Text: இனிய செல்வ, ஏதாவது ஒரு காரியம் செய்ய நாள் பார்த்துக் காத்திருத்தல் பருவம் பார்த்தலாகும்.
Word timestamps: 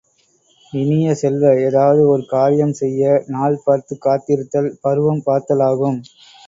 இனிய 0.73 1.13
செல்வ, 1.13 1.51
ஏதாவது 1.59 2.07
ஒரு 2.07 2.25
காரியம் 2.25 2.73
செய்ய 2.73 3.03
நாள் 3.27 3.61
பார்த்துக் 3.63 4.03
காத்திருத்தல் 4.03 4.75
பருவம் 4.81 5.23
பார்த்தலாகும். 5.25 6.01